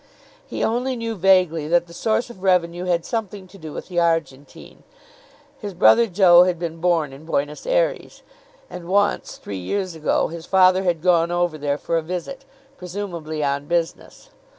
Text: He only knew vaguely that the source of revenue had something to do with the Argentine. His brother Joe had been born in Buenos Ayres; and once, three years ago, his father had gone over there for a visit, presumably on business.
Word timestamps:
He 0.47 0.63
only 0.63 0.95
knew 0.95 1.13
vaguely 1.13 1.67
that 1.67 1.85
the 1.85 1.93
source 1.93 2.31
of 2.31 2.41
revenue 2.41 2.85
had 2.85 3.05
something 3.05 3.45
to 3.47 3.59
do 3.59 3.71
with 3.71 3.87
the 3.87 3.99
Argentine. 3.99 4.81
His 5.59 5.75
brother 5.75 6.07
Joe 6.07 6.41
had 6.45 6.57
been 6.57 6.81
born 6.81 7.13
in 7.13 7.23
Buenos 7.23 7.67
Ayres; 7.67 8.23
and 8.67 8.87
once, 8.87 9.37
three 9.37 9.59
years 9.59 9.93
ago, 9.93 10.29
his 10.29 10.47
father 10.47 10.81
had 10.85 11.03
gone 11.03 11.29
over 11.29 11.55
there 11.55 11.77
for 11.77 11.97
a 11.97 12.01
visit, 12.01 12.45
presumably 12.77 13.43
on 13.43 13.67
business. 13.67 14.31